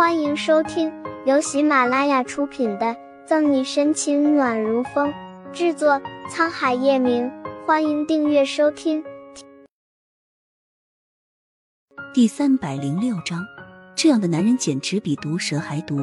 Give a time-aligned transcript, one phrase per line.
[0.00, 0.90] 欢迎收听
[1.26, 2.86] 由喜马拉雅出品的
[3.26, 5.12] 《赠你深情暖如风》，
[5.52, 7.30] 制作沧海夜明。
[7.66, 9.04] 欢迎订阅收听。
[12.14, 13.44] 第三百零六章，
[13.94, 15.98] 这样的男人简直比毒蛇还毒。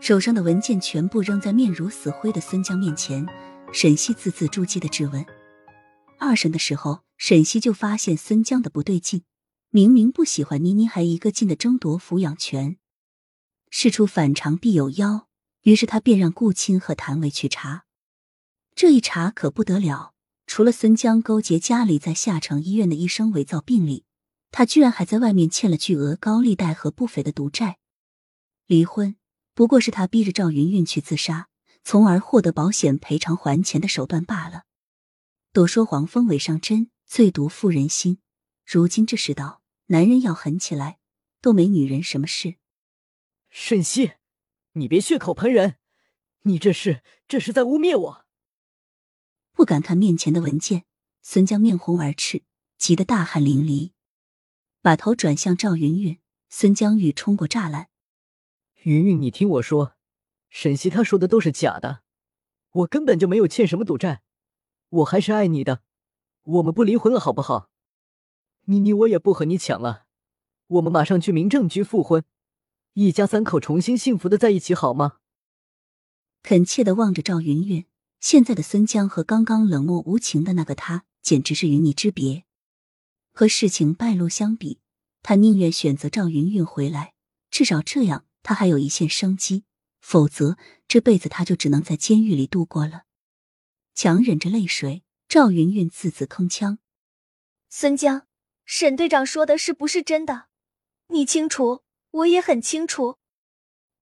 [0.00, 3.24] 手上的文件全部扔在面如死灰的孙江面前，
[3.72, 5.24] 沈西字字珠玑的质问。
[6.18, 9.22] 二审的时候，沈西就发现孙江的不对劲。
[9.72, 12.78] 明明不喜欢妮妮，还一个劲的争夺抚养权。
[13.70, 15.28] 事出反常必有妖，
[15.62, 17.84] 于是他便让顾青和谭维去查。
[18.74, 20.12] 这一查可不得了，
[20.46, 24.04] 除了孙江勾结家里在下城医院的医生伪造病历，
[24.50, 27.78] 他居然还在外面欠了巨额高利贷和不菲的赌债。
[28.66, 29.16] 离婚
[29.54, 31.48] 不过是他逼着赵云云去自杀，
[31.82, 34.64] 从而获得保险赔偿还钱的手段罢了。
[35.52, 38.18] 都说黄蜂尾上针，最毒妇人心。
[38.66, 39.60] 如今这世道。
[39.92, 41.00] 男人要狠起来，
[41.42, 42.54] 都没女人什么事。
[43.50, 44.12] 沈西，
[44.72, 45.76] 你别血口喷人，
[46.42, 48.26] 你这是这是在污蔑我。
[49.52, 50.84] 不敢看面前的文件，
[51.20, 52.44] 孙江面红耳赤，
[52.78, 53.90] 急得大汗淋漓，
[54.80, 56.18] 把头转向赵云云。
[56.48, 57.90] 孙江宇冲过栅栏，
[58.82, 59.94] 云云，你听我说，
[60.48, 62.02] 沈西他说的都是假的，
[62.72, 64.22] 我根本就没有欠什么赌债，
[64.88, 65.82] 我还是爱你的，
[66.42, 67.70] 我们不离婚了，好不好？
[68.64, 70.06] 妮妮，我也不和你抢了，
[70.66, 72.24] 我们马上去民政局复婚，
[72.94, 75.18] 一家三口重新幸福的在一起，好吗？
[76.42, 77.86] 恳切的望着赵云云，
[78.18, 82.44] 现在的孙江和刚刚冷漠无情的那个他，简直是云泥之别。
[83.32, 84.80] 和事情败露相比，
[85.22, 87.14] 他宁愿选择赵云云回来，
[87.50, 89.64] 至少这样他还有一线生机。
[90.00, 90.56] 否则，
[90.88, 93.02] 这辈子他就只能在监狱里度过了。
[93.94, 96.78] 强忍着泪水，赵云云字字铿锵
[97.70, 98.26] ：“孙江。”
[98.64, 100.46] 沈队长说的是不是真的？
[101.08, 103.18] 你清楚，我也很清楚。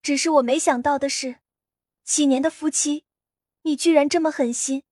[0.02, 1.40] 只是我没想到的是，
[2.04, 3.04] 几年的夫妻，
[3.62, 4.82] 你居然这么狠心，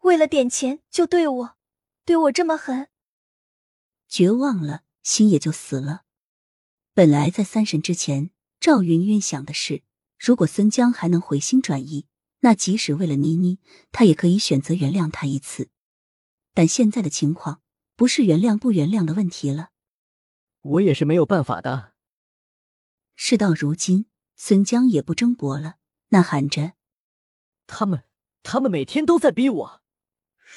[0.00, 1.56] 为了点钱就对我，
[2.04, 2.88] 对我这么狠。
[4.08, 6.02] 绝望了，心也就死了。
[6.94, 9.82] 本来在三审之前，赵云云想的是，
[10.18, 12.06] 如果孙江还能回心转意，
[12.40, 13.58] 那即使为了妮妮，
[13.92, 15.68] 他也可以选择原谅他一次。
[16.54, 17.62] 但现在的情况。
[17.98, 19.70] 不是原谅不原谅的问题了，
[20.60, 21.94] 我也是没有办法的。
[23.16, 24.06] 事到如今，
[24.36, 25.76] 孙江也不争驳了，
[26.10, 26.74] 呐喊着
[27.66, 28.04] ：“他们，
[28.42, 29.82] 他们每天都在逼我，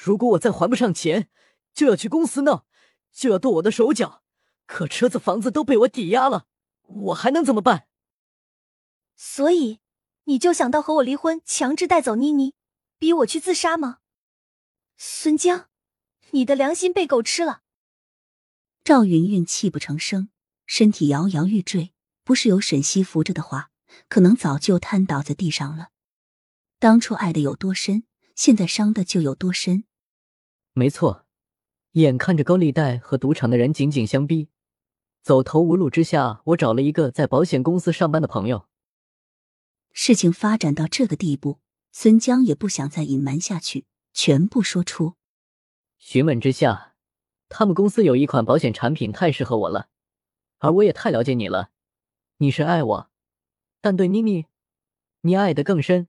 [0.04, 1.30] 如果我再还不上钱，
[1.72, 2.66] 就要去公司闹，
[3.10, 4.22] 就要剁我的手脚。
[4.66, 6.46] 可车子、房子都被我抵押了，
[6.82, 7.88] 我还能怎么办？”
[9.16, 9.80] 所以，
[10.24, 12.54] 你就想到和我离婚，强制带走妮妮，
[12.98, 13.98] 逼我去自杀吗，
[14.96, 15.68] 孙江？
[16.32, 17.62] 你的良心被狗吃了！
[18.84, 20.28] 赵云云泣不成声，
[20.66, 21.92] 身体摇摇欲坠。
[22.30, 23.72] 不是有沈西扶着的话，
[24.08, 25.88] 可能早就瘫倒在地上了。
[26.78, 28.04] 当初爱的有多深，
[28.36, 29.82] 现在伤的就有多深。
[30.72, 31.26] 没错，
[31.94, 34.48] 眼看着高利贷和赌场的人紧紧相逼，
[35.20, 38.68] 走投无路之下，我找了一个在保险公司上班的朋友。
[39.90, 41.58] 事情发展到这个地步，
[41.90, 45.14] 孙江也不想再隐瞒下去，全部说出。
[45.98, 46.94] 询问之下，
[47.48, 49.88] 他们公司有一款保险产品太适合我了，
[50.58, 51.72] 而我也太了解你了。
[52.42, 53.10] 你是爱我，
[53.82, 54.46] 但对妮妮，
[55.20, 56.08] 你爱的更深。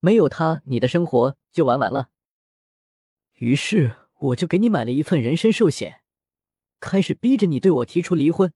[0.00, 2.10] 没有她，你的生活就完完了。
[3.34, 6.02] 于是我就给你买了一份人身寿险，
[6.80, 8.52] 开始逼着你对我提出离婚。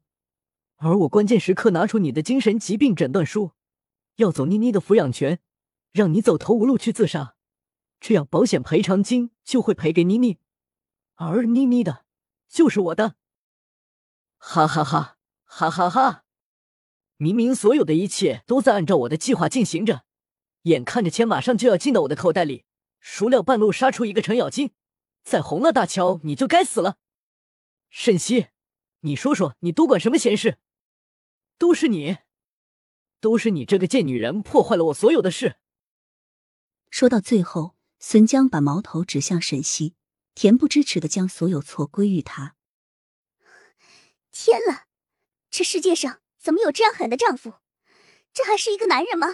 [0.79, 3.53] 而我关键时刻拿出你的精神疾病诊断书，
[4.17, 5.39] 要走妮妮的抚养权，
[5.93, 7.37] 让你走投无路去自杀，
[8.01, 10.39] 这样保险赔偿金就会赔给妮妮。
[11.15, 12.05] 而妮妮的，
[12.49, 13.15] 就是我的，
[14.39, 16.25] 哈哈哈，哈哈哈！
[17.17, 20.05] 明明所有的一切都在按照我的计划进行着，
[20.63, 22.65] 眼看着钱马上就要进到我的口袋里，
[23.01, 24.73] 孰料半路杀出一个程咬金，
[25.23, 26.99] 在红了大桥你就该死了。
[27.89, 28.49] 沈西，
[29.01, 30.59] 你说说，你多管什么闲事？
[31.59, 32.19] 都是你，
[33.21, 35.57] 都是你这个贱女人破坏了我所有的事。
[36.91, 39.95] 说到最后，孙江把矛头指向沈西。
[40.35, 42.57] 恬不知耻的将所有错归于他。
[44.31, 44.85] 天了，
[45.49, 47.55] 这世界上怎么有这样狠的丈夫？
[48.33, 49.27] 这还是一个男人吗？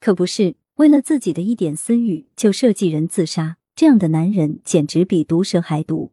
[0.00, 6.12] 可不是，为了自己的一点私欲就设计人自杀，这样的男人简直比毒蛇还毒。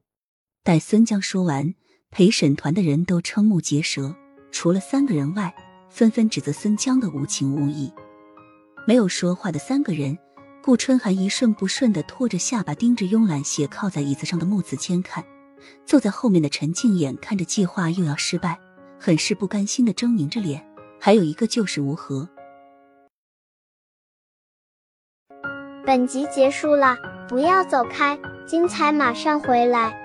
[0.62, 1.73] 待孙江说完，
[2.12, 4.15] 陪审团的人都瞠目结舌，
[4.51, 5.56] 除了三个人外，
[5.89, 7.91] 纷纷指责孙江的无情无义。
[8.85, 10.15] 没有说话的三个人。
[10.62, 15.25] 顾春寒一顺不顺的拖着下巴，盯着慵懒斜靠在椅子上的穆子谦看。
[15.83, 18.59] 坐在后面的陈静眼看着计划又要失败，
[19.03, 20.63] 很是不甘心的狰狞着脸，
[21.00, 22.30] 还有一个就是吴和。
[25.83, 26.95] 本集结束了，
[27.27, 28.15] 不要走开，
[28.45, 30.00] 精彩马上回来。